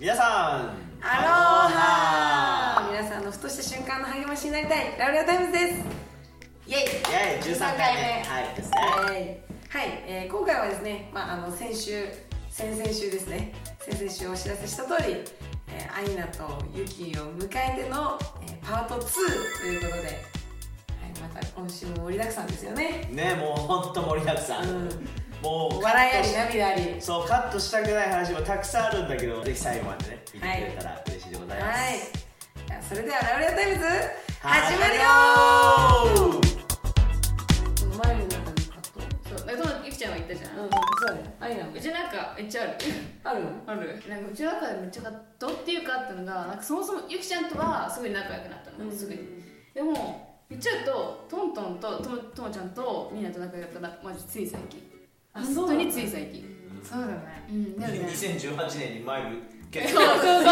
[0.00, 0.24] 皆さん。
[1.04, 1.28] アロ
[1.74, 2.88] ハ。
[2.88, 4.96] 皆さんのふとした瞬間の励ましになりたい。
[4.96, 5.64] ラウレアタイムズです。
[6.68, 6.80] イエイ。
[6.80, 7.42] イエイ。
[7.42, 8.22] 13回目。
[8.22, 9.44] はいですね。
[9.68, 12.04] はい、えー今回はですね、まあ、あの先週
[12.48, 13.52] 先々週ですね。
[13.80, 15.14] 先々週お知らせした通り、
[15.66, 19.00] えーアイナとユキを迎えての、えーパート2
[19.60, 20.14] ということで、はい、
[21.20, 23.08] また今週も盛りだくさんですよね。
[23.10, 24.88] ねもう本当盛りだくさん、うん
[25.42, 27.00] もう笑いあり涙あり。
[27.00, 32.82] そうカットしたくない話もたくさんあるんだけどぜひ最後までね見てくれたら嬉しいでございます、はい。
[32.82, 33.84] それではラウレアタイムズ
[34.40, 36.40] 始まるよよ
[38.04, 39.00] 前の中にカット。
[39.28, 41.22] そうだからゆきちゃんが言ったじゃん、うんそうだよ。
[41.40, 42.72] アイナうちなんかめっちゃある？
[43.24, 43.42] ある？
[43.66, 44.02] ある？
[44.08, 49.20] なんかうちの中でめっちゃカットっていうかっていうのがなんかそもそもゆきちゃんとはすごい仲良くなったの、すぐに。
[49.72, 53.80] でも言っちゃうとトントンとともともちゃんとみんなと仲良かった。
[53.80, 54.82] らマジつい最近
[55.38, 56.44] あ本当につい最近。
[56.82, 57.46] そうだね。
[57.50, 58.08] うんだよね。
[58.08, 60.24] 2018年にマイル結そうそうそう。
[60.24, 60.44] そう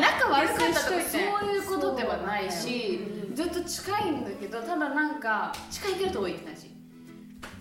[0.00, 6.70] 仲悪かったとかそうそういうことではないしうんずっと近いんだけどただなんか近いけど遠いって感じ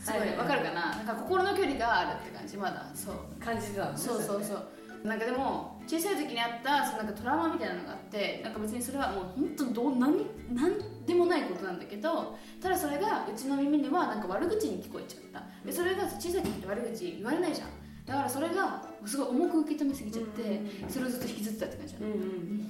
[0.02, 0.96] すごいわかるかな。
[0.96, 2.86] なんか心の距離があるって感じまだ。
[2.96, 3.44] そう。
[3.44, 5.08] 感じてたそうそうそう。
[5.08, 10.18] なんかでも小さい時にあったそのなんかトラウマみたいなのがあってなんか別にそれはもう本当どうなん
[10.54, 15.42] なんでもないことなんだけどただそれがうちの耳にはなんか悪口に聞こえちゃった。
[15.66, 17.70] でそれが小さい時って悪口言われないじゃん。
[18.06, 22.28] だからそれがすごい重く受け止めすぎちゃってそれをずっと引きずってたって感じだうんうんもう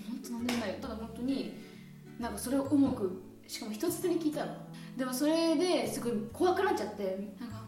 [0.09, 0.75] 本当なんでもないよ。
[0.81, 1.53] ただ本当に
[2.19, 4.53] なんかそれを重くしかも一つに聞いたの。
[4.97, 7.58] でもそれですごい怖くなっちゃってなんか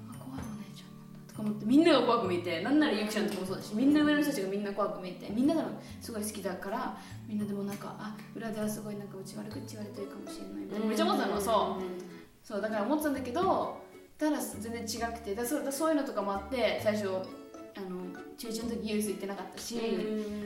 [1.34, 10.86] か思ってみんなが怖く見えてなんならゆきちゃんとかもそうだしみんな上の人たちがみんな怖く見えてみんな多分すごい好きだからみんなでもなんかあ裏ではすごいなんかうち悪口言われてるかもしれないみたいな。
[10.86, 11.84] めっちゃ思ってたのそう。
[12.44, 13.82] そうだから思ってたんだけど
[14.18, 18.02] ただ全然違くてだそうだそういうのとかもあって最初あの
[18.38, 19.80] 中1の時ユース行ってなかったし、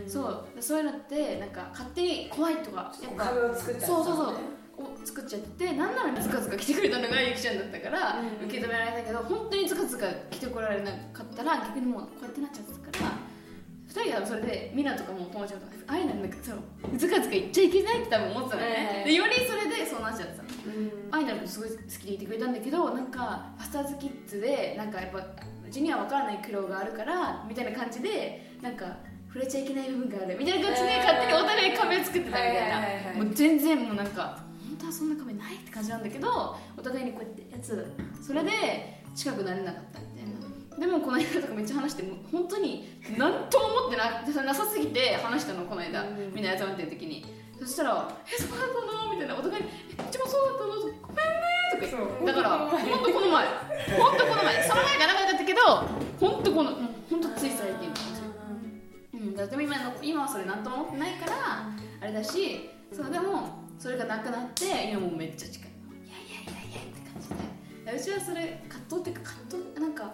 [0.07, 4.27] そうそういうのってなんか勝手に怖いとかやっぱそうそうそう。
[4.27, 4.33] を
[5.05, 13.11] 作っちゃってなんならズカズカ来てくれたのがゆきちゃんだったから、うん受け止められたけど本当にズカズカ来てこられなかったら逆にもうこうやってなっちゃってたから
[14.03, 20.43] 2人がそれでミナとかも友達とかああいうのなんかそうズカズカ言っちゃいけないって多分思ってたのね、はいはいでよりそれでそうなっちゃってた
[21.11, 30.37] アイナのことすごい好きでいてくれたんだけどなんかファスターズキッズでなんかやっぱうちには分からない苦労があるからみたいな感じでなんか触れちゃいけない部分がある。
[30.39, 33.11] みたいな感じでえー勝手にお互い壁作ってたみたいな。
[33.11, 33.17] い。
[33.17, 34.44] もう全然もうなんか
[34.75, 38.51] 本当はそんな壁ないって感じなんだけどお互いにこうやってやつそれで
[39.15, 40.35] 近くなれなかったみたいな。
[40.75, 46.33] でもこの間とかめっちゃ話してもう本当に何とも思ってななさ すぎて話したのこの間うん。
[46.35, 47.25] みんな集まってる時に。
[47.57, 50.99] そしたら「えそうだったの?」みたいなお互いに「えうちもそうだったの?」ごめんね」
[51.71, 53.47] とかだから本当この前。
[53.97, 54.63] 本当この前。
[54.67, 55.61] その前が長かったけど
[56.19, 56.71] 本当この
[57.09, 58.25] 本当つい最近の話
[59.13, 61.69] うん、だって今の今はそれ何とも思ってないから
[62.01, 65.69] あれだしそうでもそれがなくなって今もうめっちゃ近い。
[65.89, 67.91] のいやいやいやいやって感じで。
[67.91, 70.13] うちはそれ葛藤っていうか葛藤なんか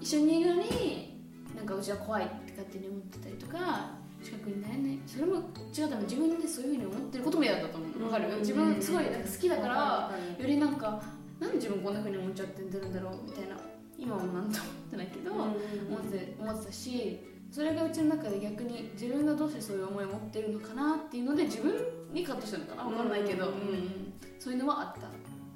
[0.00, 1.22] 一緒にいるのに
[1.56, 3.90] なんかうちは怖いって勝手に思ってたりとか
[4.22, 5.42] 近くになれないそれも違う
[5.88, 8.04] 多分自分でそういうふうに思ってることも嫌だったと思う。
[8.04, 8.36] わかる？
[8.38, 11.02] 自分すごいなんか好きだからよりなんか
[11.40, 13.56] なんで自分こんなふうに思っちゃってんだろうみたいな。
[14.00, 14.52] 今は何とも思っ
[14.92, 15.56] てないけど、思っ
[16.04, 17.18] て思ってたし
[17.50, 21.74] それがうちの中で逆に自分がどうしてそういう思いを持ってるのかなっていうので自分
[22.12, 23.52] にカットしたのかな分かんないけど、うん。
[23.52, 23.58] うん。
[23.58, 24.12] うん。
[24.38, 25.08] そういうのはあった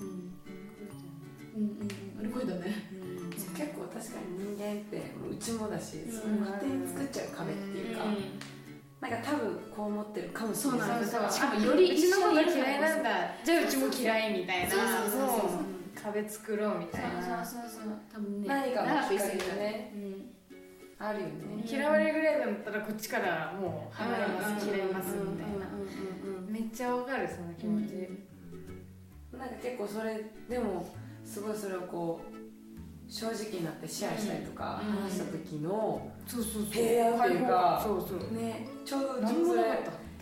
[0.02, 0.08] うん。
[1.54, 1.70] うん。
[1.80, 1.88] うん。
[2.18, 2.90] あれ声だね
[3.54, 6.10] 結構確かに人間ってうちもだし、ん。
[6.10, 8.04] その勝手に作っちゃう壁っていうか、
[9.00, 9.10] なん。
[9.22, 13.02] か多分こう思ってるかもしれないそうしかもよりうちの方が嫌いなん。
[13.02, 13.10] だ
[13.44, 15.60] じゃあうちも嫌いみたいなそうそうそうそう
[16.02, 20.26] 壁作ろうみたいなそうそうそうそう多分ね何かのきっかけでねうん
[21.04, 25.66] あるよね、嫌われるぐらいだったらこっちからもう離れます嫌いますみたいな。
[25.66, 28.08] うんうんうんうんめっちゃわかるその気持ち。
[29.36, 30.86] なんか結構それでも
[31.24, 35.02] すごいそれをこう正直になってシェアしたりとかうん。
[35.02, 36.64] 話した時のそうそうそう。
[36.70, 38.18] 平安っていうかそうそう。
[38.36, 39.62] ねちょうどうち何もそれ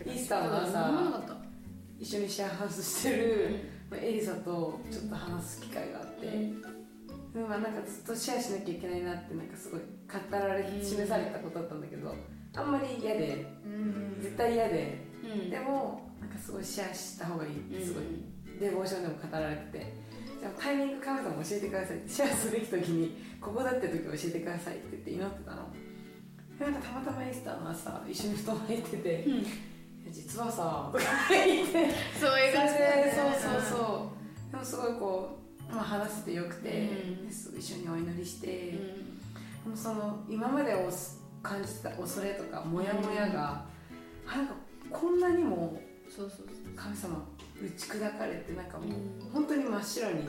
[0.05, 1.37] イースターの朝
[1.99, 3.59] 一緒にシェアハウスしてる
[3.93, 12.15] エリサとちょっと話す機会があって、でもまあなんかずっとシェアしなきゃいけないなってなんかすごい語られうん示されたことだったんだけど
[12.55, 14.17] あんまり嫌でうん。
[14.21, 15.49] 絶対嫌でうん。
[15.49, 18.03] でもなんかすごいシェアした方がいいってすごい。
[18.59, 19.93] デボーションでも語られてて
[20.39, 25.67] じゃあタイミング神様教えてくださいシェアすべき時にここだって時教えてくださいって言って祈ってたの。
[26.59, 29.45] でなんかたまたまイースターの朝一緒に布団入っててうん。
[30.11, 31.73] 実はさとか言って
[32.19, 33.13] そういう感じだよね。
[33.15, 34.11] そうそうそ
[34.49, 34.51] う。
[34.51, 35.39] でもすごいこ
[35.71, 36.89] う、まあ、話せてよくて、
[37.23, 37.59] うん。
[37.59, 38.77] 一緒にお祈りして、うん。
[38.77, 39.10] で
[39.69, 40.89] もその今までを
[41.43, 43.65] 感じてた恐れとかモヤモヤが
[44.27, 44.53] あなんか
[44.91, 45.79] こんなにも
[46.75, 47.25] 神様
[47.63, 48.91] 打ち砕かれてなんかもう、う
[49.27, 50.27] ん本当に真っ白に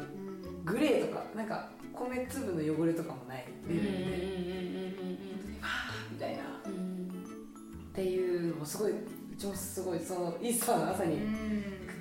[0.64, 3.44] グレーとかなんか米粒の汚れとかもない。
[3.68, 7.90] レベルで、本当にわーみたいなっうん。
[7.92, 8.94] ていうのもすごいう
[9.36, 11.16] ちもすごいそのイースターの朝に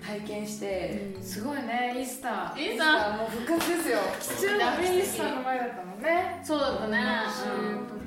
[0.05, 2.61] 体験して、すごいねイースター。
[2.61, 3.17] イースター？
[3.17, 3.99] もう復活ですよ。
[4.19, 6.41] 普通のイースターの前だったもんね。
[6.43, 6.99] そうだったね。
[7.31, 8.01] そういう時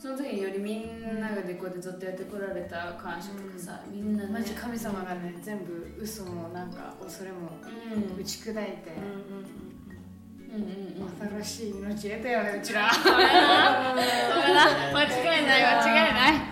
[0.00, 4.30] その時によりみんながでこうやってずっとやってこられた感謝とかさ、みんなね。
[4.32, 7.50] マジ神様がね全部嘘もなんか恐れも
[7.94, 8.20] うん。
[8.20, 8.62] 打ち砕いて
[10.48, 12.90] うんうんうん新しい命得たよねうちら。
[12.90, 12.94] 間
[15.02, 16.47] 違いない間違いない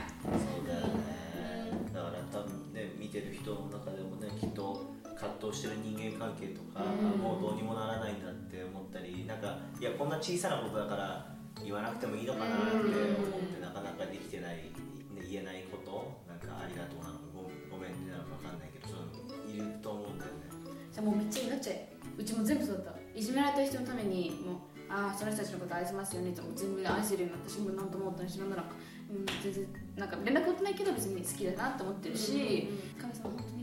[5.26, 7.18] 葛藤してる人間関係とか、うん。
[7.18, 11.26] もうどうにもならないんだって思ったりなんかいやこんな小さなことだから
[11.64, 20.46] 言わなくてもいいのかなって思って、なかなかできてない、ね、言えないことなんかありがとうなのかごごめんねなのか分かんないけどそういると思うんだよね。
[20.92, 23.18] じゃあもうめっちゃ祈っちゃえうちも全部そうだった。
[23.18, 24.56] いじめられた人のためにもう
[24.88, 28.64] ああその人たちのこと愛せますよねとも全部愛せるようになったしもう何とも思ったりしなんなら、
[29.10, 32.68] うん、全然なんか連絡取ってないけど別に好きだなと思ってるし、
[33.00, 33.55] 神様本当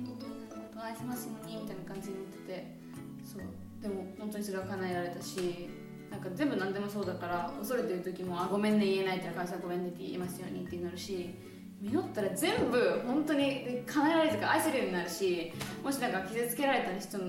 [0.83, 2.83] 願いしますようにみたいな感じになってて。
[3.23, 3.41] そう。
[3.81, 5.69] でも本当にそれは叶えられたし
[6.09, 11.35] なんか全部何でもそうだから恐れてる時も「あごめんね言えない」って言ったら神様ごめんねって言いますようにってなるし
[11.81, 15.51] 実ったら全部本当に叶えられるとか愛せるようになるし
[15.83, 17.19] もしなんか傷つけられた人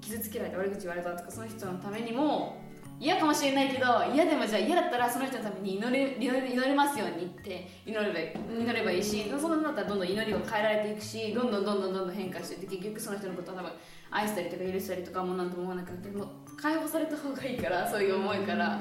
[0.00, 2.62] 傷つけられた悪口言われたとかその人のためにも
[3.00, 13.72] 嫌かもしれないけど嫌でもじゃあ嫌だったらその人のために祈れ祈れ祈れますようにって祈ればいい祈ればいいしそのなったらどんどん祈りが変えられていくしどんどんどんどんどんどん変化していって結局その人のことを多分
[14.10, 16.28] 愛したりとか許したりとかもなんとも思わなくなってもう
[16.60, 18.80] 解放された方がいいからそういう思いから。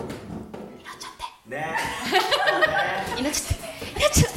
[0.00, 1.76] 祈っちゃっね。
[3.14, 4.00] て 祈っちゃって。
[4.00, 4.32] 祈っちゃっ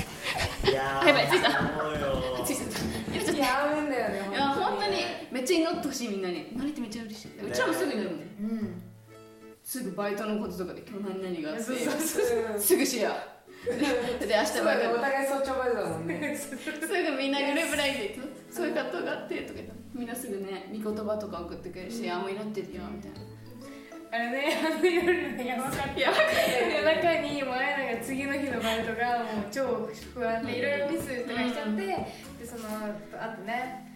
[0.66, 0.72] て。
[0.74, 1.50] やーやばいついた。
[2.46, 2.80] ついちゃった。
[3.16, 4.98] 祈っちゃってやめんだよねいや本当に。
[5.32, 6.50] めっちゃ祈ってほしいみんなに。
[6.52, 7.04] 祈れてめっちゃ
[7.44, 8.22] うちらもすぐ祈るもんう
[8.56, 8.82] ん。
[9.64, 11.64] すぐバイトのこととかで今日何々があって。
[11.64, 12.60] そうそうそう。
[12.62, 13.36] すぐシェア
[13.66, 16.38] で明日そうバイトお互い早朝バイトだもんね。
[16.38, 18.20] すぐみんなグループラインで
[18.52, 23.18] そういう葛藤があってとか言ったらみんなすぐね御言葉とか送ってくれるし、あもう祈ってるよみたいな。
[24.12, 32.08] あれねあの夜のやばかった夜中にもうあやなが次の日のバイトがもう超不安でいろいろミスとかしちゃって、で
[32.46, 32.70] その
[33.20, 33.94] あとね。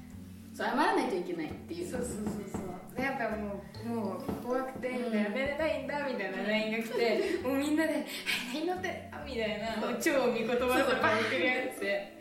[0.51, 1.89] そう謝らないといけないっていう。
[1.89, 2.62] そうそうそうそう
[3.00, 8.06] でやっぱもうもう怖くてみたいなやめれないんだみたいな LINE が来てもうみんなで
[8.51, 9.96] 「祈って!」みたいな。
[10.01, 12.19] 超見言葉とか送り合って。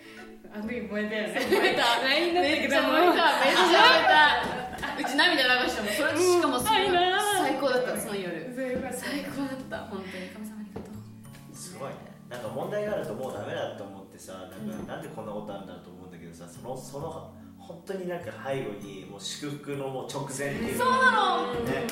[0.51, 2.01] あの時燃えたよね燃えた。
[2.01, 3.25] LINE だったけどもめっちゃ燃えた。
[3.45, 4.97] めっちゃ燃えた。
[4.97, 6.89] うち涙流したもんそれしかもすごい
[7.37, 8.55] 最高だったその夜。
[8.55, 11.57] そうよかった最高だった本当に神様ありがとう。
[11.57, 11.91] すごい。
[11.91, 11.97] ね
[12.31, 17.33] なんか問題があるともうダメだと思ってさなんか、なんでこんなことあるんだと思うんだけどさそのその
[17.69, 21.53] 本当になんか背後にもう祝福のもう直前っていうそうなの。
[21.65, 21.87] ね。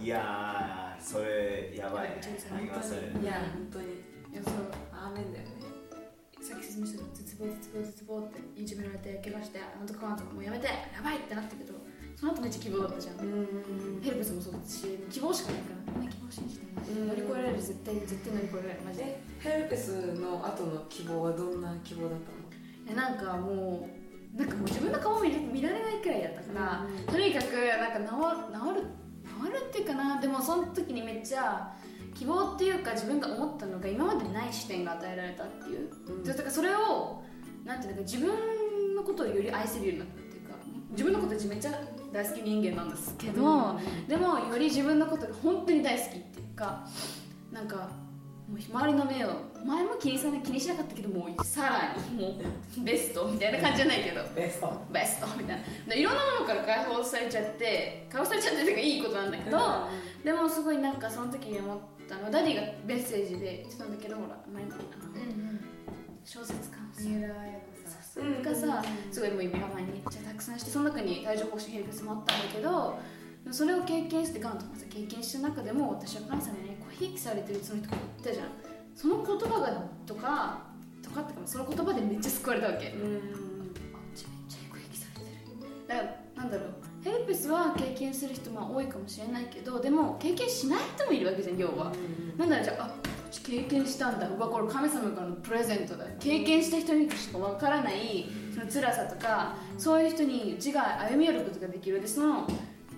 [0.00, 2.20] いやーそれやばいね。
[2.22, 3.86] ありますいや本当に。
[4.32, 4.54] いやそう
[4.92, 5.54] アーメンだよね。
[6.40, 10.66] さっき説明した絶望絶望絶望っていじめられて怪我してなんとかなんとかもうやめて。
[10.66, 11.74] やばいってなったけど
[12.14, 13.16] その後めっちゃ希望だったじゃん。
[14.00, 19.04] ヘルプスもそうだし希望しかないからみんな希望信じてうん乗り越えられる絶対絶対乗り越えられるマジで。
[19.04, 22.44] えヘルペスの後の希望はどんな希望だったの？
[22.86, 24.03] えなんかもう
[24.34, 27.06] なんかもう自分の顔見れ見られないくらいだったから、うん。
[27.06, 28.16] とにかくなんか治
[28.52, 28.86] 治る
[29.44, 31.72] 治るっていうかなでもその時にめっちゃ
[32.14, 36.24] 希望っていうか自分が思ったのが今までない視点が与えられたっていう、うん。
[36.24, 37.22] だからそれを
[37.64, 40.54] なんていうのか自分のことをより愛せるようになったっていうか
[40.90, 41.80] 自分のことめっちゃ
[42.12, 46.86] 大好き人間なんですけど、でもより自分のことが本当に大好きっていうか
[47.50, 47.88] なんか
[48.48, 49.28] もう周りの目を
[49.64, 54.20] 前も気にさな気にしなかったけどもうさらにもうベストみたいな感じじゃないけど。
[54.36, 54.82] ベスト。
[54.92, 55.56] ベストみたい
[55.88, 55.94] な。
[55.94, 59.58] でいろんなものから解放されちゃって解放されちゃってっていうかいいことなんだけど、
[60.22, 64.84] でもすごいなんかその時に思ったのはダディがメッセージで言ってたんだけどほら前のあの
[66.24, 72.98] 小説家三浦綾子さんがさすごいもう指輪前にめっちゃたくさんしてその中に帯状疱疹ヘルペスもあったんだけど
[73.50, 78.48] それを経験してがんとかさ経験した中でも私は神様にこうひいきされてるその人が言ったじゃん
[78.94, 82.92] その言葉がとかとかってかその言葉でめっちゃ救われたわけ、うん。
[82.92, 83.20] あめっ
[84.16, 84.28] ちゃ
[84.70, 85.86] 攻撃されてる。
[85.86, 86.68] だからなんだろう。
[87.04, 91.92] ヘルペスは経験する人も多いかもしれないけどでも経験しない人もいるわけじゃん要は、
[92.38, 92.94] なんだろうじゃああ
[93.30, 94.26] 私経験したんだ。
[94.28, 96.06] うわこれ神様からのプレゼントだ。
[96.18, 102.00] 経験した人にしかわからないその辛さとかそういう人にうちが歩み寄ることができる。
[102.00, 102.48] でその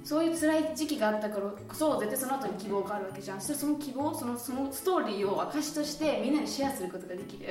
[0.07, 3.41] そういう辛い時期があったからこそ絶対その後に希望があるわけじゃん。
[3.41, 7.47] そしてその希望そのそのストーリーを証としてみんなにシェアすることができる。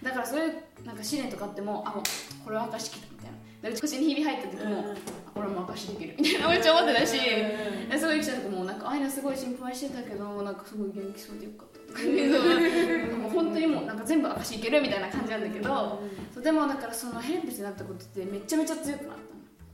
[0.00, 0.54] だからそういう
[0.86, 2.02] なんか試練とかあってもあもう
[2.44, 3.70] これは証来たみたいな。
[3.70, 4.94] で口にひび入った時も、
[5.26, 6.48] あこれも証できるみたいな。
[6.50, 11.78] めっちゃ思ってたし、でそういう人とかもなんかあいなすごい心配してたけどなんかすごい元気そうでよかった
[13.16, 16.00] もう本当にもうなんか全部証いけるみたいな感じなんだけど、
[16.32, 19.16] そうでもだからそのヘルペスになったことってめちゃめちゃ強くなっ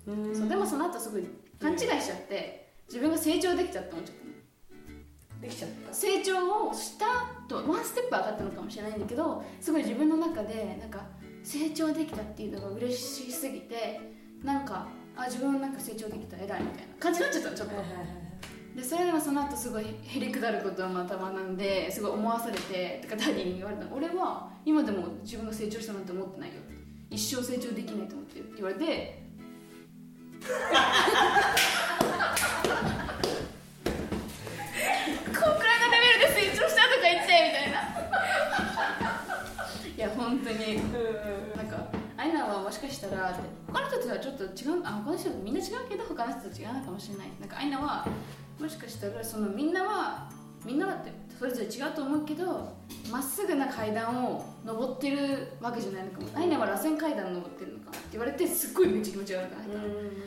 [0.07, 1.27] たの、そうでもその後すごい
[1.61, 5.95] 勘違いしちゃって自分が成長できたって思っちゃったのできちゃった。
[5.95, 7.07] 成長をした
[7.49, 11.07] とワンステップ上がったのかもしれないんだけどすごい自分の中でなんか
[11.43, 14.01] 成長できたっていうのが嬉しすぎて
[14.43, 17.75] なんかあ自分なんか成長できた偉いみたいな感じになっちゃったのちょっと。
[18.75, 23.95] でそれでもその後すごいへりくだることをまた学んですごい思わされてとかダディに言われたの。
[23.95, 26.55] 俺は今でも自分が成長したなんて思ってないよ。
[27.11, 29.24] 一生成長できないと思ってるって言われて
[30.45, 30.53] こん
[35.33, 37.81] くらいのレベルで成長したとか言ってみたいな。
[39.97, 40.77] いや本当に。
[41.57, 41.87] なんか
[42.19, 43.41] アイナはもしかしたらって。
[43.73, 47.29] 他の人とはちょっと違うあ他の人とみんな違うけど他の人と違うのかもしれない。
[47.41, 48.07] なんかアイナは
[48.61, 50.29] もしかしたらそのみんなは
[50.63, 52.73] みんなだってそれぞれ違うと思うけど
[53.11, 56.29] まっすぐな階段を登ってるわけじゃないのかも。
[56.35, 59.67] アイナは螺旋階段登ってるのかって言われてすっごいめっちゃ気持ち悪くなっ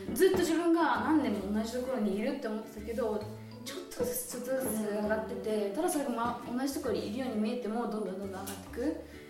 [0.09, 0.15] た。
[0.15, 3.23] ずっと自分が何年も同じところにいるって思ってたけど
[3.65, 8.81] ちょっとずつちょっとずつ上がっててただそれが、ま、同じところにいるように見えてもどんどんどんどん上がっていく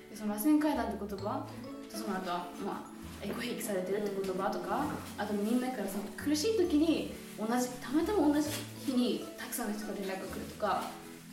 [0.09, 1.47] でその螺旋階段って言葉
[1.89, 4.85] とその後はまあエコひいきされてるって言葉とか
[5.17, 8.49] あとみんなからその苦しい時に同じたまたま同じ
[8.85, 10.83] 日にたくさんの人から連絡が来るとか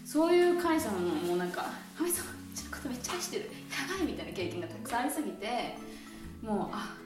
[0.04, 3.44] そういう神様もうなんか神様うちのことめっちゃ愛してる。
[3.44, 5.76] やばいみたいな経験がたくさんありすぎて
[6.42, 6.96] もうあ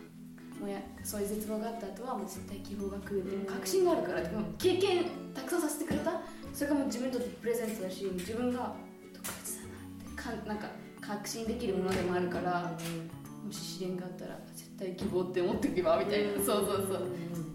[0.61, 3.23] もうやそういう絶望があった後はもう絶対希望が来る。
[3.23, 6.21] って確信があるからでも経験たくさんさせてくれた。
[6.53, 8.75] それがもう自分にとってプレゼントだし自分が
[9.15, 9.63] 特別
[10.17, 10.45] だなって。
[10.45, 10.69] かなんか
[11.01, 12.77] 確信できるものでもあるから
[13.47, 16.27] もし試練があったら絶対希望って思っておけばみたい。
[16.27, 17.09] なそうそうそう。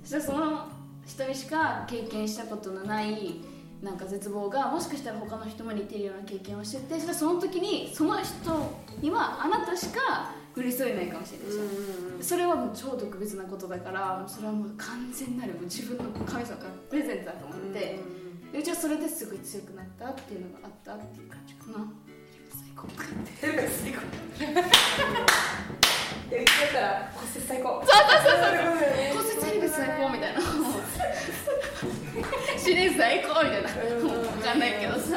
[0.03, 0.67] そしたらその
[1.05, 3.41] 人にしか経験したことのない
[3.83, 8.71] なんか絶望がもしかしたら他の人も似てるような経験をしててそしたらその時にその人
[9.01, 11.61] にはあなたしか寄り添えないかもしれないじゃ
[12.19, 12.23] ん。
[12.23, 17.99] それはもう超特別なことだからそれはもう完全なる自分の神様からプレゼントだと思って。
[18.53, 21.91] でうちはそれですごい強くなったっていうのがあったっていう感じかな。
[22.53, 22.87] 最高。
[23.41, 24.01] 最高。
[26.71, 27.81] たら骨折最高。
[27.89, 29.17] そうそうそうそう。
[29.17, 30.39] 骨折ヘルペス最高みたいな
[32.57, 33.69] 試練最高みたいな。
[33.69, 35.15] 分かんないけどさ。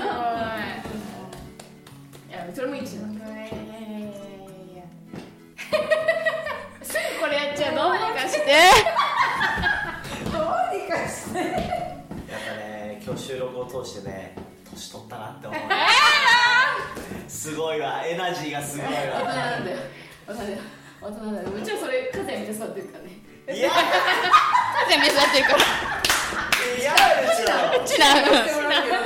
[2.28, 3.06] いやそれもいいしな
[6.82, 8.46] すぐこれやっちゃうどうにかして
[10.30, 10.42] どう
[10.76, 14.36] にかしてやっぱね今日収録を通してね
[14.70, 15.60] 年取ったなって思う。
[17.28, 18.02] すごいわ。
[18.04, 19.78] エナジーがすごい大人わなんだよ。
[20.26, 20.58] 大人だよ。
[21.00, 21.48] 大人だよ。
[21.50, 23.10] うちはそれ風やめて座ってるからね。
[23.58, 25.58] いや風やめて座ってるから
[26.86, 27.50] 嫌でしょ
[27.82, 28.14] うちな。
[28.14, 29.02] してもらうけど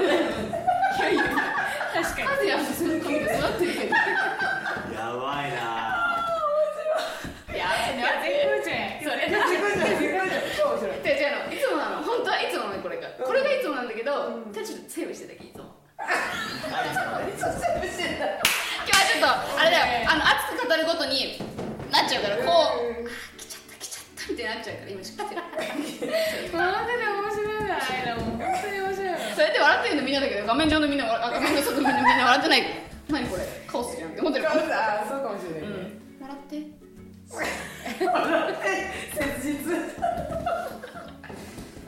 [1.90, 5.64] 確かに風やめて座ってるけどやばいな。
[7.50, 7.64] いや
[8.20, 11.88] 絶好調やそれ自分じゃ自分じゃ超面白い違う違うのいつもな。
[11.90, 13.82] の本当はいつものこれがこれがいつもな。
[13.82, 14.12] んだけど、
[14.52, 15.64] ちょっとセーブしてたけいつも
[16.04, 16.04] い
[16.92, 18.28] つもね全部してんだ
[18.84, 19.26] 今日はちょっと
[19.58, 21.40] あれだよあの熱く語るごとに
[21.90, 22.06] な。
[22.06, 23.10] っちゃうからこう
[24.34, 25.42] った来ちゃったみたいになっちゃうから今しか来てる。
[25.42, 28.20] マジで面白いなあれも。
[28.20, 32.62] う本当に面白いわそうやって笑ってるのみんなだけど画面上のみんなはあ画面の外のみんな笑ってない。
[33.10, 33.42] 何これ？
[33.66, 34.46] カオスじゃんって思ってる。
[34.48, 34.52] あ
[35.08, 35.70] そうかもしれうない。
[35.70, 35.98] ねん。
[36.20, 36.80] 笑って。
[39.14, 39.70] 切実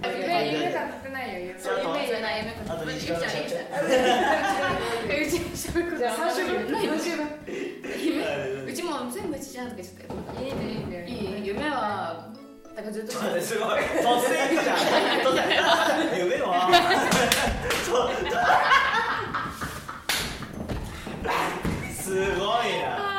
[0.02, 1.08] 夢夢語って。
[1.12, 3.84] ないよ夢夢あとこ2時間経っちゃう
[5.08, 7.20] 夢うちに喋ることじゃあ3週分ない4週分
[8.02, 10.48] 夢うちも全部ちゃんとか言っちゃったよ。
[10.48, 10.94] いいねいいね。
[11.06, 11.10] い
[11.42, 12.01] い夢は
[12.82, 14.76] だからずっとすごい突然行くじゃん
[15.20, 16.68] 突然あ夢は。
[17.86, 18.10] そう
[21.92, 23.12] すごいな。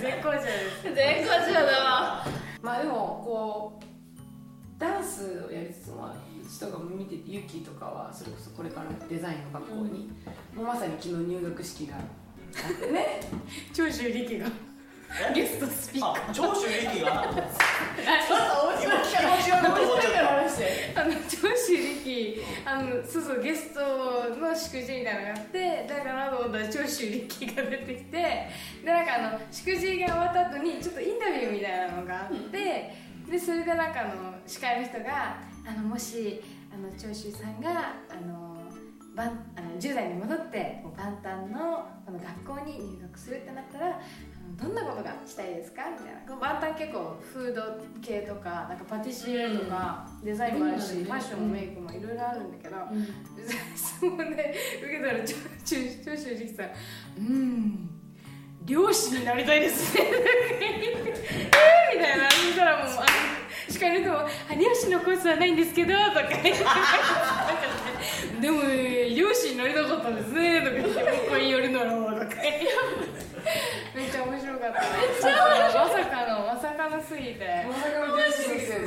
[0.00, 0.96] 絶好調です絶
[1.28, 2.26] 好調だわ。
[2.62, 3.84] まあでもこう
[4.80, 6.14] ダンスをやりつつも
[6.48, 10.10] 人が見ててユキとかはそれこそこれからデザインの学校に、
[10.54, 12.02] もうまさに昨日入学式があっ
[12.80, 13.20] てね。
[13.74, 14.46] 長州力が
[15.34, 16.30] ゲストスピーカー。
[16.30, 17.32] あ長州力が？
[17.96, 18.92] 気持
[19.44, 21.02] ち悪いと思っちゃった。
[21.02, 23.80] あの長州力あのそうそうゲスト
[24.36, 28.48] の祝辞みたいなのがあってだからと思ったら長州力が出てきて
[28.84, 32.94] でなんかあの祝辞が終わった後にちょっとインタビューみたいなのがあって、
[33.30, 35.36] でそれでなんかあの司会の人が
[35.66, 38.56] あのもしあの長州さんがあの
[39.14, 44.00] ばんあの10代に戻って万端のこの学校に入学するってなったら
[44.56, 45.82] どんなことがしたいですか？
[45.90, 46.20] みたいな。
[46.26, 47.62] こう万端結構フード
[48.02, 52.76] 系とかなんかパティシエとか、デザインもあるし、うんファッションもメイクもいろいろあるんだけど、
[53.76, 56.70] 質問で受けたら長州力さん
[57.18, 57.90] 「うん
[58.64, 63.02] 漁師になりたいですね」えーみたいなそしたらもうあの
[63.68, 66.52] 司会の人もあ「漁師のコースはないんですけど」とか言って
[68.40, 72.66] 「でもえー漁師になりたかったですね」とか言って「もう一回やるなら」とか言って
[73.94, 74.80] めっちゃ面白かった。
[74.80, 75.32] めっちゃ
[75.74, 77.64] まさかのまさかのすぎて。
[77.66, 78.78] まさかの電子すぎて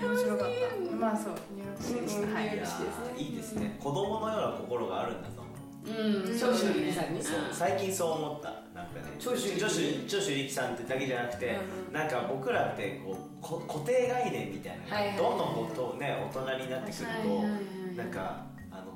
[0.00, 0.96] 面白かった。
[0.96, 3.76] まあそうニューヨークシティはいいいですね。
[3.78, 5.54] 子供のような心があるんだと思う
[5.88, 6.38] うん。
[6.38, 7.22] 長州力さんに？
[7.22, 7.38] そう。
[7.52, 8.48] 最近そう思った。
[8.74, 9.60] なんかね長州力。
[9.60, 11.56] 長州長州力さんってだけじゃなくて、
[11.88, 11.92] うん。
[11.94, 15.24] なんか僕らってこうこ固定概念みたいなのが、はいはいはい。
[15.24, 18.46] どんどんこうね大人になってくると、なんか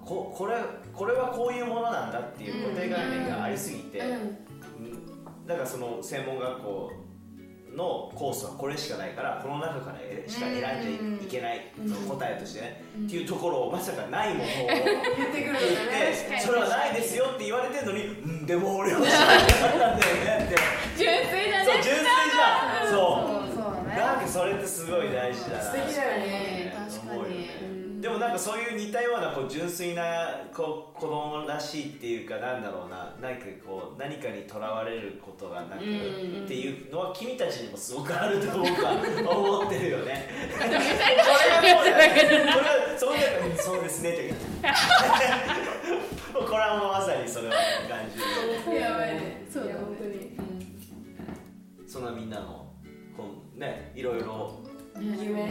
[0.05, 0.57] ここれ
[0.93, 4.07] これはこういうものなんだっていう固定概念がありすぎて、うん。
[4.07, 5.47] うん。
[5.47, 6.93] だからその専門学校
[7.77, 11.73] のコースはこれしかないからこの中からしか選んじゃいけない、
[12.07, 20.57] 答えとしてね、っていうところをまさかないものを言ってくるんだねでそれはないですよって言われてるのに、うん、でも俺は知らなかったんだよねって。
[20.99, 21.65] 純粋だね。
[21.65, 22.91] そう純粋じゃん。
[22.91, 22.99] そう。
[22.99, 23.65] そう。
[23.65, 23.97] そうね。
[23.97, 25.63] なんかそれってすごい大事だな。
[25.63, 26.75] 素敵だよね。
[26.91, 27.21] 確かに。
[27.21, 33.15] 思うよねでもなんかそういう似たようなこう純粋なこう子供らしいっていうかなんだろうな。
[33.23, 35.87] 何かこう何かにとらわれることがなくって
[36.53, 38.95] いうのは君たちにもすごくあると僕は
[39.31, 40.29] 思ってるよね。
[40.59, 40.81] それは
[42.99, 43.13] そう
[43.57, 44.11] だそうですね。
[44.11, 44.35] って
[46.35, 47.55] これはもうまさにそれは
[47.89, 48.19] 感じ。
[48.75, 49.47] やばいね。
[49.49, 50.33] そうだ本当に。
[51.87, 52.67] そんなみんなの
[53.17, 54.59] こうねいろいろ
[55.01, 55.42] 夢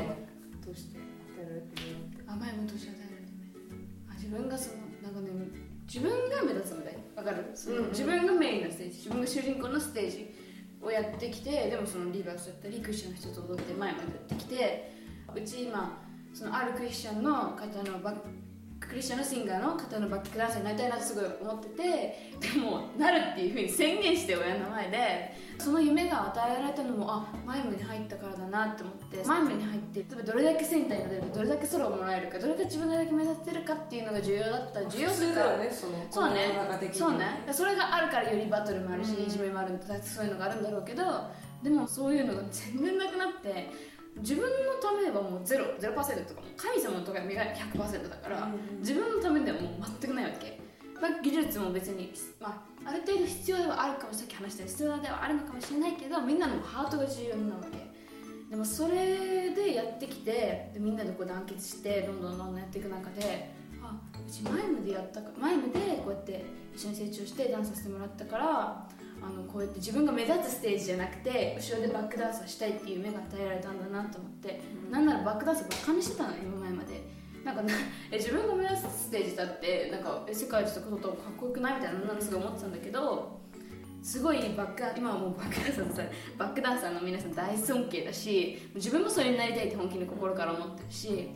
[7.62, 8.98] その自分がメインのステージ。
[8.98, 10.34] 自分が主人公のステージ
[10.82, 14.92] をやってきてでもそのリバースだったりクリスチャンの人と踊って前までやってきて
[15.36, 16.02] うち今
[16.34, 18.16] そのあるクリスチャンの方のバッ
[18.88, 34.86] クリスチャンのシンガーの方のバックダンサーになりたいなってすごい思っててでもなるっていうふうに宣言して親の前でその夢が与えられたのもあマイムに入ったからだなって思ってマイムに入って例えばどれだけセンターに立てるかどれだけソロをもらえるかどれだけ自分がだけ目立ってるかっていうのが重要だった。
[34.86, 36.52] 重要普通だよねそのそうね。
[36.94, 37.26] そうね。
[37.52, 41.04] それがあるからよりバトルもあるし、いじめもあるんだそういうのがあるんだろうけど
[41.64, 43.70] でもそういうのが全然なくなって
[44.22, 50.60] 自分のためはもうゼロゼロパーセントとかも神様とか目が100%だから、自分のためではもう全くないわけ、
[51.02, 57.92] まあ、技術も別に、まあ、ある程度必要ではあるかもさっき話した必要ではあるのかもしれないけどみんなのハートが重要なわけ。
[58.52, 63.50] でもそれでやってきてでみんなでこう団結してどんどんどんどんやっていく中で
[63.82, 63.96] あ
[64.28, 66.44] うちマイムでやったかマイムでこうやって
[66.76, 68.90] 一緒に成長してダンスさせてもらったから
[69.22, 77.22] あのこうやって自分が目立つステージじゃなくて後ろでバックダンサーしたいっていう夢が与えられたんだなと思って、なんならバックダンサーばっかにしてたの今前まで。
[77.44, 77.74] なんかな
[78.12, 83.40] え自分が目立つステージだってなんかえ世界一とかとかっこよくないみたいななんかすごい思ってたんだけど
[84.04, 91.30] すごいバック今はもうバックダンサーバックダンサーの皆さん大尊敬だし自分もそれになりたいって本気に心から思ってるし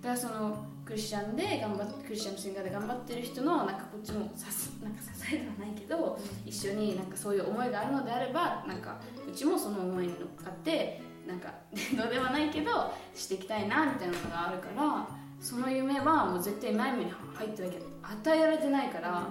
[0.00, 11.52] だからそのクリスチャンで頑張ってクリスチャンのシンガーで頑張ってる人のなんかこっちもさすなんか支えではないけど一緒になんかそういう思いがあるのであればなんかうちもその思いに乗っかってなんか
[11.96, 15.08] どうではないけどしていきたいなみたいなのがあるから
[15.40, 19.28] その夢はもう絶対前目に入ってなきゃ与えられてないから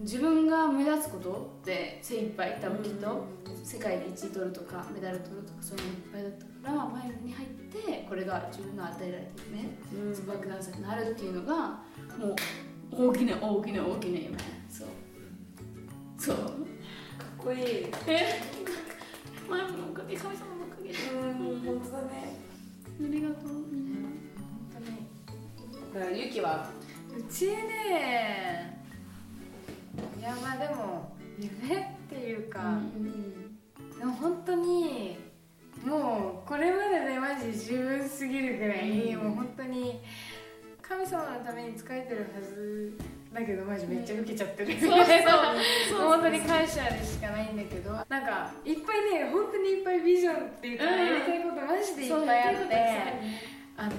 [0.00, 3.42] 自分が目立つことって精一杯多分きっと。
[3.64, 7.78] 世界で1位取るとかメダル取るとかそういうのいっぱいだったから前目に入って
[8.12, 9.70] これが自分が与えられてるね
[10.14, 11.54] スパークダンサーになるっていうのが
[12.18, 12.36] も
[12.92, 14.36] う大きな大きな大きな夢。
[14.68, 14.88] そう。
[16.18, 16.36] そう。
[16.36, 16.46] かっ
[17.38, 17.60] こいい。
[18.06, 18.38] え？
[19.48, 19.56] の
[19.90, 20.90] おかげ神様のおかげ。
[20.90, 22.36] でうん本当だね。
[23.00, 23.50] ありがとう
[25.94, 26.68] だからゆきは
[27.16, 28.78] うちね
[30.20, 32.78] いやまあでも夢っていうか、
[33.98, 35.16] でも本当に
[35.84, 40.00] もうこれまででマジ十分すぎるぐらい、もう本当に
[40.80, 42.96] 神様のために使えてるはず
[43.32, 46.08] だけどマジめっちゃ受けちゃってる、そうそう。
[46.08, 53.22] 本当に感謝でしかないんだけどなんかいっぱいね本当にいっぱいビジョンっていうか、うんやりたいことマジでいっぱいあって
[53.76, 53.90] あの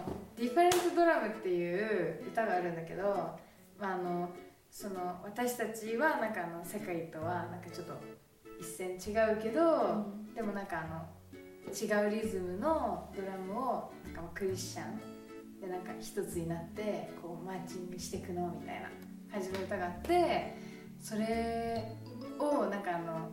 [0.38, 3.02] 「ディファレントドラム」っていう歌があるんだけど、
[3.78, 4.30] まあ、あの
[4.70, 7.94] その私たちはなんかあの世界とはなんかちょっと
[8.60, 11.15] 一線違うけど、でもなんかあの
[11.68, 18.88] 違うリズムのドラムをなんかクリスチャンでなんか一つになってこうマーチングしていくのみたいな
[19.32, 20.56] 感じの歌があって
[21.00, 21.96] それ
[22.38, 23.30] をなんかあの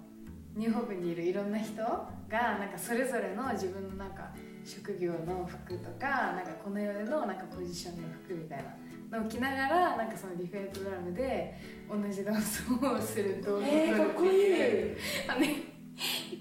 [0.56, 4.32] ニューホープにいるいろんな人がなんかそれぞれの自分のなんか
[4.66, 8.64] 職業の服とかなんかこの世でのなんかポジションの服みたい
[9.12, 14.96] なのを着ながらなんかそのディフェントドラムで同じダンスをする動画えー、かっこいい。
[15.28, 15.73] あのね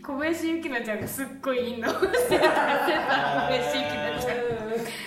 [0.03, 1.89] 小林幸乃ちゃんがすっごいいいの。
[1.93, 4.53] 小林幸乃ちゃん。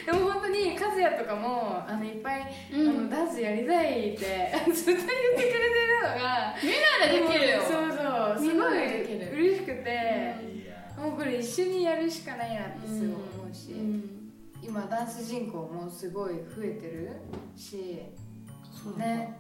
[0.06, 2.90] でも本当に和也とかもあのいっぱい、うん。
[2.90, 7.62] あのダンスやりたいって ずっと言ってくれてるのがみんなでできるよ。
[7.62, 7.96] そうそ
[8.34, 8.40] う。
[8.40, 9.32] すごいでできる。
[9.34, 14.32] 嬉しくて、いやもうこれ一緒にやるしかないなってすごい思うし、うん。
[14.62, 17.12] 今ダンス人口もすごい増えてる
[17.56, 18.02] し
[18.98, 19.38] ね。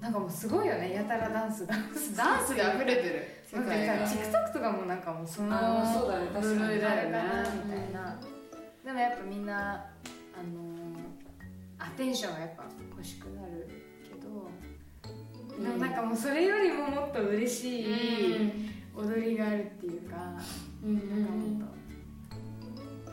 [0.00, 0.92] なんかもうすごいよね。
[0.92, 2.14] やたらダンスダンス。
[2.16, 5.50] ダンスが溢れてる世なんか界が TikTok とかもなんかもうその
[5.92, 6.26] そうだね。
[6.32, 6.66] 確かに。
[6.66, 8.20] あるかなみたいな。
[8.84, 10.96] でもやっぱみんなあのー
[11.78, 13.68] アテンションがやっぱ欲しくなる
[14.02, 14.50] けど、
[15.62, 17.86] でもなんかもうそれよりももっと嬉しい
[18.94, 20.16] 踊りがあるっていうか、
[20.82, 21.76] うんなんかもっと。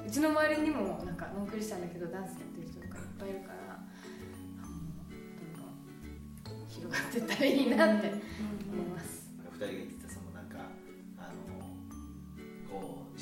[0.07, 3.81] うちの周りにもなんかノンクリスチャンだけどダンスやってる人とかいっぱいいるからあ
[4.61, 4.69] の
[5.39, 9.31] どんどん広がってったらいいなって思います。
[9.37, 10.02] なんか二人が言ってたそのなんか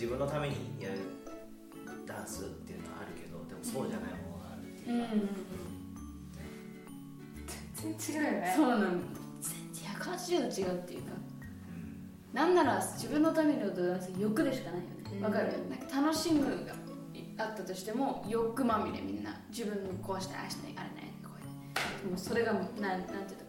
[0.01, 0.97] 自分のためにやる
[2.07, 5.09] ダンスっていうのはあるけどでもそうじゃないものがあるっていうか、
[7.75, 8.53] 全然違うよね。
[8.57, 8.81] そうなの。
[8.81, 8.97] 全
[9.71, 11.11] 然180度違うっていうか。
[12.33, 14.87] なんなら自分のために踊るダンス欲でしかないよ
[15.19, 15.23] ね。
[15.23, 15.53] わかる？
[15.69, 16.73] なんか楽しむが
[17.37, 22.09] あったとしても欲まみれみんな自分のこうしたいああしたいあれないこういう。
[22.09, 23.05] もうそれがなんなんていうの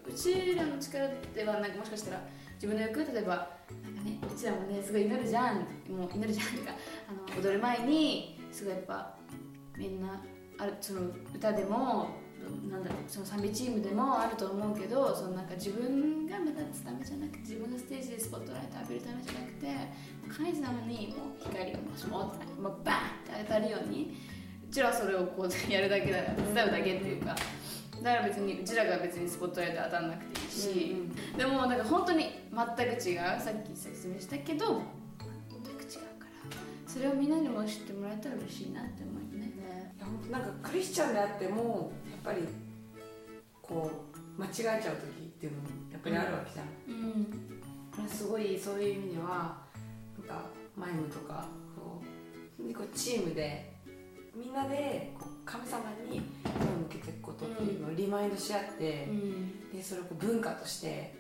[0.07, 2.21] うちらの力ではなんかもしかしたら
[2.57, 3.49] 自分の欲例えば
[4.05, 6.73] ねうちらもねすごい祈るじゃんもう祈るじゃんっていうか
[7.09, 9.15] あの踊る前にすごいやっぱ
[9.77, 10.23] みんな
[10.59, 11.01] あるその
[11.35, 12.23] 歌でも
[12.71, 19.67] なんだろうその賛美チームでもあると思うけどそのなんか自分が目立つためじゃなくて自分がステージでスポットライト浴びるためじゃなくて
[20.29, 24.17] 神様にもう光をもしももうバーンって当たるように
[24.69, 27.37] うちらはそれをこうやるだけだから手伝うだけっていうか
[28.03, 30.97] だから別にうちらが別にスポットライト当たらなくていいし、
[31.37, 34.83] でもなんか本当に全く違うさっき説明したけど
[35.49, 39.53] 全く違うからそれをみんなにも知ってもらえたら嬉しいなって思うよね。
[39.97, 42.47] いや本当なんかクリスチャンであってもやっぱり
[43.61, 43.91] こ
[44.39, 47.25] う間違えちゃう時っていうのもやっぱりあるわけじゃん、うん。
[47.95, 49.59] これすごいそういう意味では
[50.19, 52.03] なんかマイムとかこ
[52.59, 53.73] うこうチームで
[54.35, 59.71] みんなでこう神様に目を向けていくことっていうのをリマインドし合って、うん。
[59.73, 61.15] でそれをこう文化として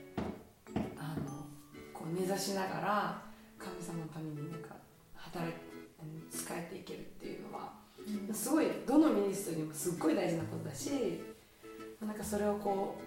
[0.99, 1.47] あの
[1.93, 3.23] こう根ざしながら
[3.59, 4.77] 神様のためになんか
[5.17, 5.55] 働い
[5.99, 7.73] あの使えていけるっていうのは
[8.33, 11.21] すごいどのミニストリーにもすっごい大事なことだし
[12.05, 13.01] なんかそれをこ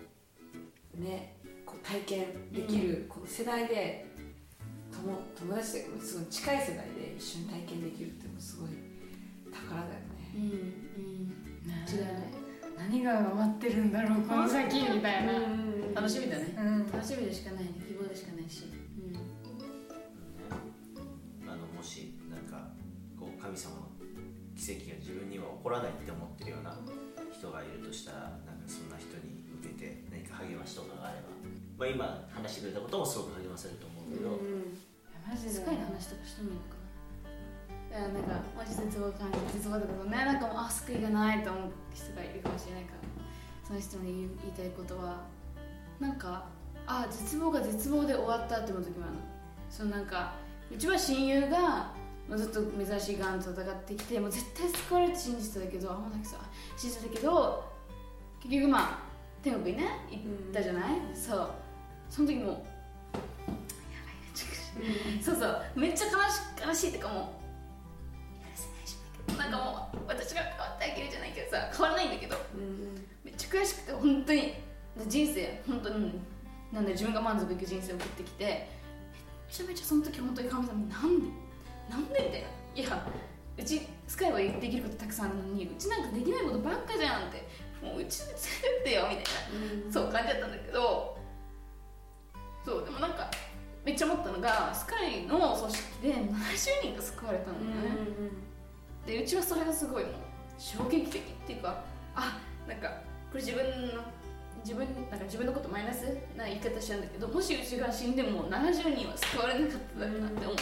[0.97, 4.07] うねこう体験できるこの世代で
[4.91, 8.69] 友友達というかすごい近い世代で一緒に体験できるっていうのもすごい
[9.53, 10.04] 宝だよね。
[10.35, 11.33] うんうん。
[12.77, 15.33] 何が待ってるんだろうこの先みたいな。
[15.95, 16.53] 楽しみだね。
[16.57, 16.91] うん。
[16.91, 17.63] 楽しみでしかない。
[17.63, 18.65] ね希望でしかないし。
[21.47, 22.67] あのもしなんか
[23.17, 23.87] こう神様の
[24.55, 26.75] 奇跡が自分には起こらないって思ってるような
[27.31, 31.31] 人がいるとしたらなんかそんな人に向けて何か励ましとかがあれば、
[31.77, 34.39] まあ、今話してくれたこともすごく励ませると思うけど、
[35.27, 35.49] マジで。
[35.49, 36.74] スカイの話とかしてもいいのか
[37.95, 43.25] ないやなんかマジ絶望感じ絶望とかねなんかもうあ救いがないと思う人がいるかもしれないから
[43.65, 45.23] その人に言いたいことは
[45.99, 46.45] なんか
[46.85, 49.19] あ絶望が絶望で終わったって思う時もあるの。
[49.69, 50.33] そのなんか
[50.71, 51.91] うちは親友が
[52.29, 56.37] もうずっと目指しがんと戦ってきてもう絶対救われるって信じてたけどあもうなんかさ
[56.77, 57.63] 信じてたけど
[58.41, 58.99] 結局まあ
[59.41, 61.49] 天国にね行ったじゃない、そう。
[62.09, 62.63] その時もやばい
[64.23, 65.61] めっちゃそうそう。
[65.75, 67.34] めっちゃ悲し悲しいってかも
[69.45, 72.35] なんかもう私が変わってあげるじゃないけどさ変わらないんだけど
[73.23, 74.53] めっちゃ悔しくて本当に
[75.07, 76.19] 人生本当に
[76.71, 78.67] なんで自分が満足いく人生を送ってきて
[79.47, 81.27] めちゃめちゃその時本当に神様になんで
[81.89, 82.47] なんでみたいな。
[82.75, 83.07] いや
[83.57, 87.47] うちスカイはできることたくさんあるのにうちなんかできないことばっかじゃんって
[87.81, 89.23] もううちで作ってよみたい
[89.87, 91.17] なそう感じだったんだけど
[92.65, 93.31] そうでもなんか
[93.85, 97.65] めっちゃ思ったのがスカイの組織で70人が救われたのね、
[99.05, 100.13] でうちはそれがすごいもう
[100.57, 101.83] 衝撃的っていうか
[102.15, 102.89] あなんか
[103.31, 103.63] これ自分
[103.95, 104.03] の
[104.63, 110.55] 自分なんか自分のことマイナスな言い方しちゃうんだけどもしうちが死んでも70人は救われなかっただろうなって思う。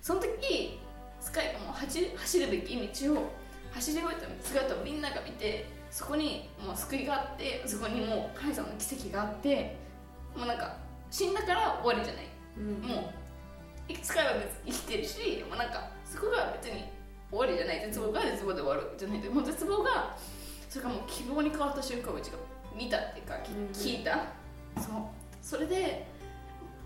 [0.00, 0.80] その時
[1.20, 3.30] スカイがもう走走るべき道を
[3.72, 9.76] 走り終えた姿をみんなが見てそこにもう救いがあってそこにもう神様の奇跡があって
[10.34, 10.76] もうなんか
[11.10, 12.24] 死んだから終わりじゃない、
[12.58, 12.88] うん。
[12.88, 13.12] も
[13.90, 16.84] うスカイは別に生きてるしもうなんかそこが別に
[17.30, 20.16] 終わりじゃない絶望が絶望で終わるじゃないもう絶望が
[20.68, 22.38] それがもう希望に変わった瞬間をうちが
[22.76, 23.34] 見たっていうか、
[23.72, 24.26] 聞いた。
[24.76, 25.26] そう。
[25.40, 26.06] それで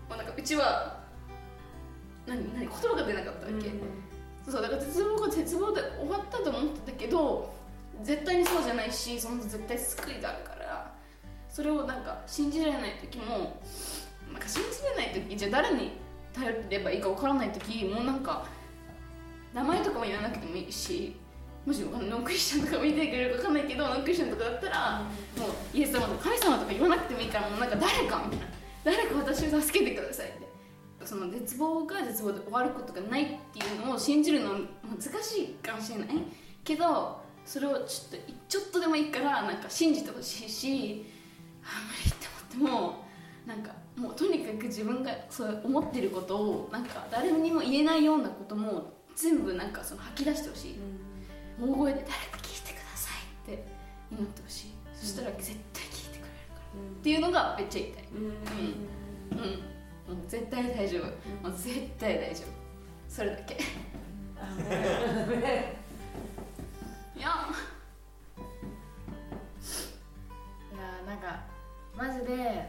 [0.07, 0.99] もうなんかうちは
[2.27, 3.71] 何何言葉が出なかったわけ、
[4.49, 7.53] そうだから絶望が絶望で終わったと思ってたけど
[8.03, 10.93] 絶対にそうじゃないしその絶対救いがあるから
[11.49, 13.59] それをなんか信じられない時も
[14.31, 15.93] なんか信じれない時じゃあ誰に
[16.33, 18.45] 頼ればいいか分からない時もうなんか
[19.53, 21.15] 名前とかも言わなくてもいいし
[21.65, 25.01] もしノンクリスチャンとか見てくれるか分かんないけどノンクリスチャンとかだったら
[25.37, 30.51] もうイエス様とか神様とか言わなくてもいいからもうなんか誰かみたいな誰か私を助けてくださいって。
[31.05, 36.07] その絶望が絶望で終わることがないっていうのを信じるのは難しいかもしれない。
[36.63, 41.05] けどそれをちょっとちょっとでもいいからなんか信じてほしいし
[41.63, 42.27] あ無理って
[42.59, 43.05] 思っても
[43.47, 50.79] なんかもうとにかく自分がそう思ってることをなんか誰にも言えないようなことも全部なんかその吐き出してほしい。
[51.59, 53.11] 大声で誰か聞いてくださ
[53.47, 53.65] いって
[54.11, 54.73] 祈ってほしい。
[54.95, 56.61] そしたら絶対聞いてくれるから。
[56.99, 58.03] っていうのがめっちゃ言いたい。
[58.13, 60.15] うん。
[60.15, 61.05] もう絶対大丈夫。
[61.47, 62.45] もう絶対大丈夫。
[63.07, 63.53] それだけ。
[63.55, 63.57] い
[65.41, 65.51] や
[67.15, 67.29] いや
[71.05, 71.43] なんか
[71.95, 72.67] マジで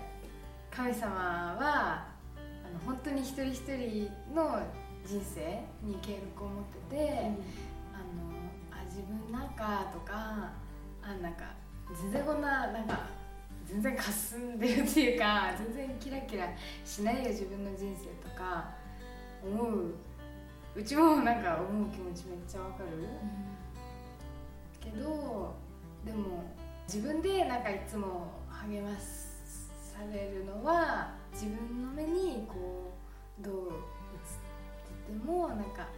[0.71, 4.61] 神様はあの本当に一人一人の
[5.05, 7.11] 人生に計画を持ってて、
[7.93, 8.23] あの
[8.71, 10.53] あ自分なんかとか
[11.03, 11.45] あなんか
[12.01, 13.07] 全然こんななんか
[13.67, 16.49] 全然かすんでるっていうか 全然キラキラ
[16.85, 18.71] しないよ自分の人生とか
[19.43, 19.95] 思う。
[20.75, 22.89] うちもなんか思う気持ちめっちゃわかる、
[24.81, 25.55] けど
[26.03, 26.45] でも
[26.87, 32.93] 自分でなんかいつも励まされるのは自分の目にこ
[33.39, 34.02] うどう映
[35.03, 35.89] っててもなんか、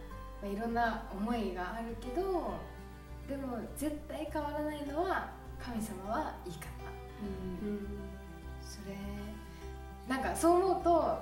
[0.41, 2.53] まあ、いろんな思いがあるけど
[3.27, 6.59] でも絶対変わらないのは神様はいい方
[8.61, 8.95] それ
[10.07, 11.21] なんかそう思うとあ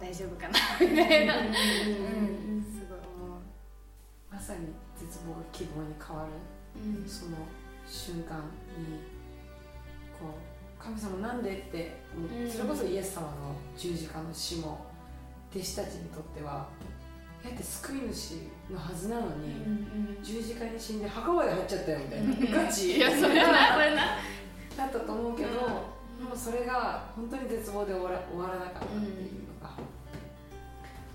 [0.00, 1.50] 大丈夫かなみたいな、うん、
[2.62, 3.40] すごい思う。
[4.30, 7.08] まさに絶望が希望に変わる。
[7.08, 7.36] その
[7.86, 8.38] 瞬間
[8.78, 9.00] に
[10.18, 10.38] こ
[10.80, 11.96] う神様なんでって
[12.48, 14.86] それこそイエス様の十字架の死も
[15.54, 16.68] 弟子たちにとっては
[17.42, 18.34] だって救い主
[18.70, 19.54] のはずなのに、
[20.22, 22.64] 十字架に死んで墓場で入っちゃったよみたいな。
[22.64, 22.96] ガチ？
[22.96, 24.02] いやそれなそれな
[24.76, 29.02] だったと思うけど、もうそれが本当に絶望で終わら終わらなかったっていう
[29.62, 29.76] のが、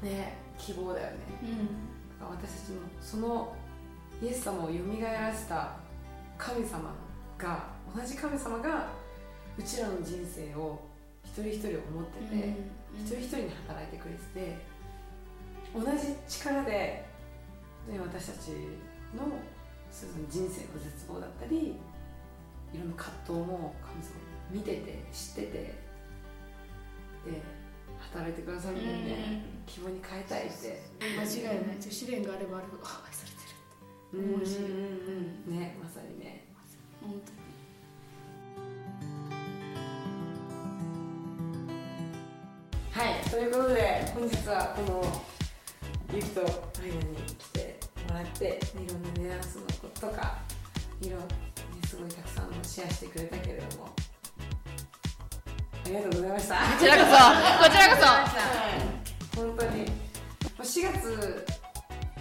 [0.02, 1.18] ね希望だよね。
[2.20, 3.54] だから私たちもその
[4.22, 5.76] イエス様をよみがえらせた
[6.38, 6.96] 神様
[7.38, 8.88] が同じ神様が
[9.58, 10.80] うちらの人生を
[11.26, 12.56] 一人一人思ってて、
[13.00, 14.58] 一人一人に働いてくれてて
[15.74, 16.72] 同じ力で、
[17.90, 18.50] ね、私たち
[19.18, 19.26] の
[19.92, 21.78] その人生の絶望だったり
[22.74, 24.12] いろんな葛藤も神様
[24.52, 25.58] 見てて知ってて
[27.26, 27.42] で
[28.12, 30.84] 働いてくださるんだよね、希望に変えたいって。
[31.00, 31.78] 間違いない。
[31.80, 33.38] 試練があればあるほどあ愛されて
[34.18, 34.58] るうん思うし。
[34.58, 34.66] うん
[35.48, 36.44] うんねまさにね。
[37.02, 37.43] 本当に
[42.94, 45.24] はいということで本日はこの
[46.14, 46.44] ゆきとア
[46.86, 50.38] イナに来てもらっていろんなニュアンスのこととか
[51.02, 51.24] いろ、ね、
[51.88, 53.90] すごいたくさんのシェアしてくれたけれども。
[55.86, 56.56] ありがとうございました。
[56.56, 57.08] こちらこそ。
[57.08, 58.22] こちらこは
[58.78, 59.36] い。
[59.36, 59.82] 本当に。
[59.82, 59.88] も
[60.60, 61.46] う4月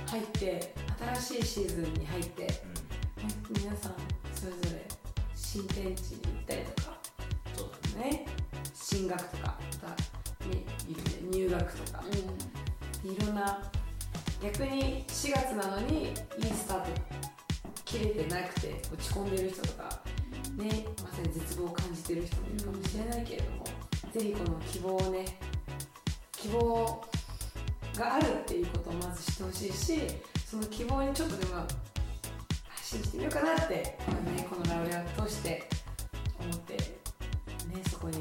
[0.09, 0.75] 入って
[1.17, 2.53] 新しいシーズンに入って、ね
[3.51, 3.95] 皆さん
[4.35, 4.89] それぞれ
[5.35, 6.99] 新天地に行ったりとか
[7.55, 8.11] そうだね。
[8.11, 8.27] ね
[8.75, 10.12] 進学とかまた、
[11.31, 12.03] 入学とか。
[13.05, 13.61] いろんな
[14.41, 16.15] 逆に4月なのにいい
[16.45, 16.91] スタート
[17.85, 20.01] 切れてなくて落ち込んでる人とか
[20.57, 23.65] ねまさに絶望を感じてる人もいるかもしれないけれども、
[24.13, 25.39] ぜひこの希望をね
[26.33, 27.05] 希望
[27.97, 30.01] があるっていうことをまず知ってほしいし
[30.47, 31.67] その希望にちょっとでも
[32.83, 33.97] 信じてみようかなって、ね、
[34.49, 35.69] このラウレアを通して
[36.39, 36.83] 思ってね
[37.91, 38.21] そこにで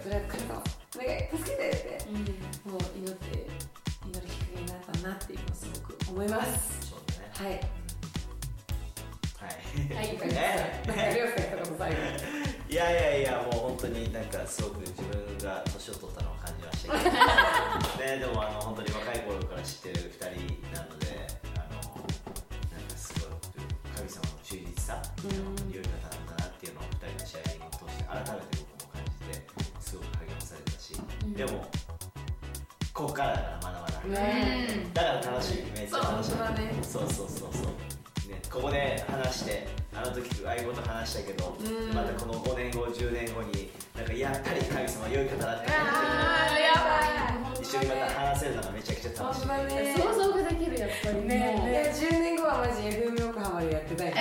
[0.00, 1.70] も何でもいいからとりあえず神様お願い助けて。
[1.70, 2.10] って
[2.68, 3.46] もう祈って
[4.06, 6.90] 祈るきっかけになったなっていうのをすごく思います。
[6.90, 7.30] そうだね。
[7.34, 7.52] はい。
[9.40, 9.60] はい。
[9.94, 10.16] はい。
[10.16, 11.96] なんかりょうすけ一言最後
[12.70, 17.10] いやいやいやもう本当になんかすごく自分が年を取ったのを感じましたけど。
[18.04, 19.39] ねでもあの本当に若い頃
[31.40, 31.64] でも
[32.92, 36.32] ここからだからまだまだ、ねだから楽しいめっちゃ楽しい
[36.84, 38.28] そうそうそうそうそう。
[38.28, 41.94] ね、ここで話してあの時ああいうこと話したけど、うん。
[41.96, 47.62] またこの5年後10年後になんかやっぱり神様良い方だったあーやばい。
[47.62, 49.48] 一緒にまた話せるのがめちゃくちゃ楽しい。
[49.48, 49.96] ね。
[49.96, 54.12] 想像ができるやっぱりもうね10年後はマジ FM 横浜でやってたい。
[54.12, 54.14] い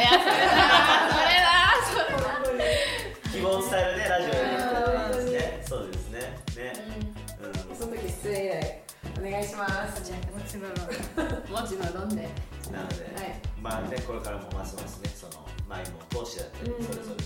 [10.60, 12.30] じゃもちろんあもちろん飲んで。
[12.72, 13.42] なので、はい。
[13.62, 16.84] まあねこれからもますますねその前も通してだったり、うん。
[16.84, 17.20] それぞれのね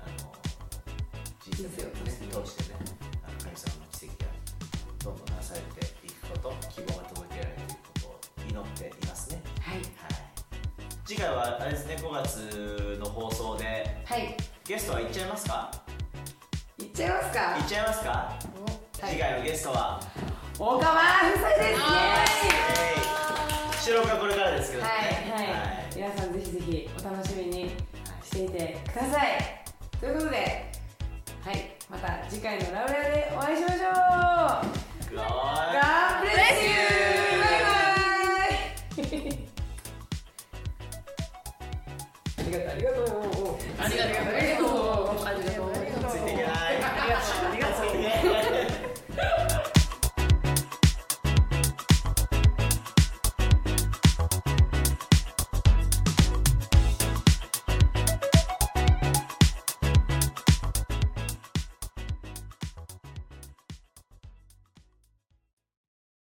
[0.00, 0.32] あの
[1.40, 2.78] 人生をね通してね
[3.26, 4.30] あの神様の奇跡が
[5.04, 9.42] どんどんなされていくこと希望が届けられていくことを祈っていますね。
[9.60, 9.76] はい。
[9.76, 9.84] はい。
[11.04, 13.64] 次回はあれですね5月の放送で
[14.04, 14.36] はい。
[14.64, 15.70] ゲストは行っちゃいますか？
[16.78, 17.40] いっちゃいますか？
[17.56, 18.38] 行っちゃいますか、は
[19.08, 19.10] い。
[19.10, 20.00] 次回のゲストは？
[20.58, 20.82] 大川夫
[21.38, 22.27] 妻です
[23.82, 24.88] 収録はこれからですけどね。
[24.88, 25.46] はい。
[25.46, 25.52] は
[25.90, 27.70] い、皆さんぜひぜひお楽しみに
[28.22, 29.64] していてください。
[29.98, 30.70] ということで
[31.44, 31.76] はい。
[31.88, 33.80] また次回のラウレアでお会いしましょう。
[35.10, 36.70] グロー God bless you!
[37.40, 37.78] バイバ
[38.44, 39.48] イ。
[42.36, 43.56] ありがとうありがとう。
[43.78, 44.67] ありがとう